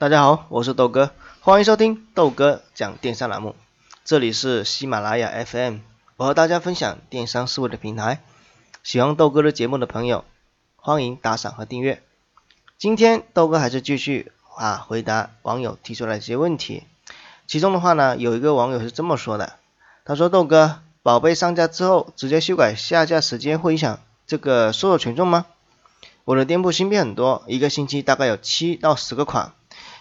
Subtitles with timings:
[0.00, 1.10] 大家好，我是豆哥，
[1.42, 3.54] 欢迎收听豆哥讲电商栏目。
[4.02, 5.80] 这里是喜马拉雅 FM，
[6.16, 8.22] 我和大家分享电商思维的平台。
[8.82, 10.24] 喜欢豆哥的节目的朋友，
[10.76, 12.02] 欢迎打赏和订阅。
[12.78, 16.84] 今天豆哥还是继续啊回答网友提出来一些问题。
[17.46, 19.56] 其中的话呢，有一个网友是这么说的，
[20.06, 25.44] 他说豆哥，宝贝上架之后直接修改下架时间会影响这个搜索权重吗？
[26.24, 29.52] 我的店铺新品很多，一个星期大概有七到十个款。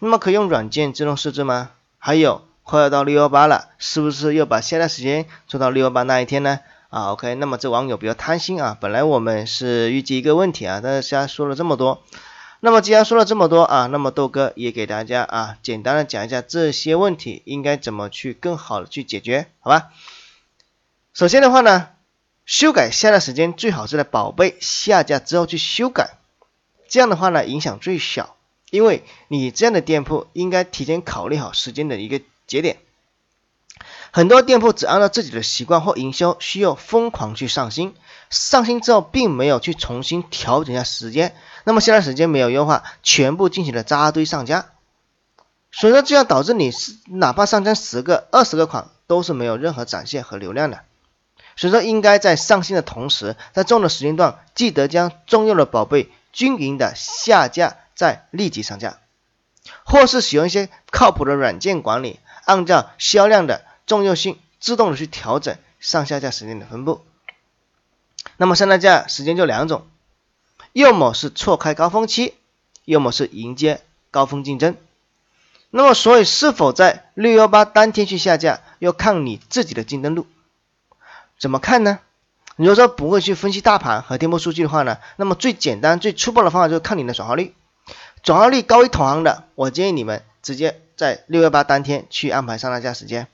[0.00, 1.70] 那么可以用软件自动设置吗？
[1.98, 6.60] 还有快要到六幺八了，是不是又把下单时间做到六幺八那一天呢？
[6.88, 12.02] 啊，OK，那么这网友比较贪心啊，本来我们是预计一个问题啊，但是现在说了这么多，
[12.60, 19.90] 那么既然说了这么多啊，那么豆哥也给大家啊简单的讲一下这些问题应该怎么去更好的去解决，好吧？
[21.12, 21.88] 首先的话呢，
[22.46, 26.16] 修改下单时间最好是在宝贝下架之后去修改，
[26.88, 28.34] 这样的话呢影响最小。
[28.70, 32.78] 因为你这样的店铺应该提前考虑好时间的一个节点，
[34.12, 37.94] 很多店铺只按照自己的习惯或营销需要疯狂去上新，
[38.30, 44.66] 上新之后并没有去重新调整一下时间，那么现在时间没有优化，全部进行了扎堆上架，
[45.72, 46.70] 所以说这样导致你
[47.06, 50.80] 哪怕上架十个、二十个款都是没有任何展现和流量的，
[51.56, 57.76] 所以说应该在上新的同时，在重要的时间段记得将重要的宝贝均匀的下架。
[58.00, 58.96] 再立即上架，
[59.84, 67.04] 或是使用一些靠谱的软件管理，按照销量的重要性自动的去调整上下架时间的分布。
[68.38, 69.86] 那么上架时间就两种，
[70.72, 72.32] 要么是错开高峰期，
[72.86, 74.78] 要么是迎接高峰竞争。
[75.68, 80.26] 那么所以是否在六幺八当天去下架，要看你自己的竞争度。
[81.38, 81.98] 怎么看呢？
[82.56, 87.54] 如果说不会去分析大盘和店铺数据的话呢，那么最简单最粗暴的方法就是看你的转化率。
[88.22, 93.26] 转化率高于同行的，我建议你们直接在六幺八当天去安排上架时间。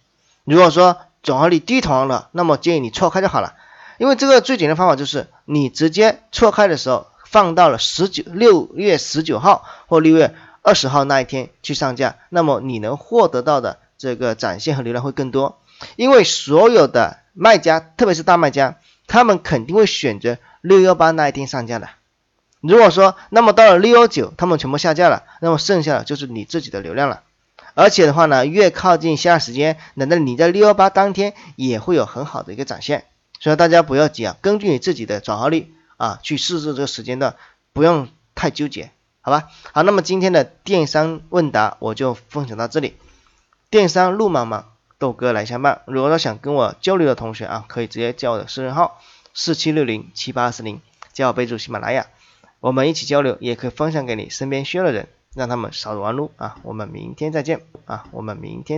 [0.44, 3.54] 如果说转化率低于同行的，那么建议你错开就好了。
[3.98, 15.58] 因为这个最简单方法就是你直接错开的时候放到了十九六月十九号或六月二十号那一天去上架，那么你能获得到的这个展现和流量会更多。
[15.96, 21.88] 因为所有的卖家，特别是大卖家，他们肯定会选择六幺八那一天上架的。
[22.66, 27.22] 如果说，那么到了六幺九，他们全部下架了，那么剩下的就是你自己的流量了。
[27.74, 33.04] 而且的话呢，越靠近下时间，那那你在六幺八当天也会有很好的一个展现。
[33.38, 37.36] 所以大家不要急啊，根据你自己的转化率啊去试试这个时间段，
[37.74, 38.90] 不用太纠结，
[39.20, 39.48] 好吧？
[39.72, 42.96] 好，那么今天的电商问答我就分享到这里。
[43.68, 44.64] 电商路茫茫，
[44.98, 45.82] 豆哥来相伴。
[45.86, 49.02] 如果说想跟我交流的同学啊，可以直接加我的私人号
[49.34, 50.80] 四七六零七八四零，
[51.12, 52.06] 加我备注喜马拉雅。
[52.60, 56.56] 我们一起交流，也可以分享给你身边需要的人，让他们少走弯路啊！
[56.62, 58.06] 我们明天再见啊！
[58.10, 58.74] 我们明天。